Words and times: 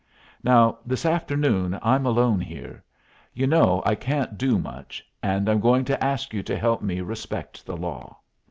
Now 0.41 0.79
this 0.83 1.05
afternoon 1.05 1.77
I'm 1.83 2.07
alone 2.07 2.39
here. 2.39 2.83
You 3.35 3.45
know 3.45 3.83
I 3.85 3.93
can't 3.93 4.35
do 4.35 4.57
much. 4.57 5.05
And 5.21 5.47
I'm 5.47 5.59
going 5.59 5.85
to 5.85 6.03
ask 6.03 6.33
you 6.33 6.41
to 6.41 6.57
help 6.57 6.81
me 6.81 7.01
respect 7.01 7.67
the 7.67 7.77
law. 7.77 8.17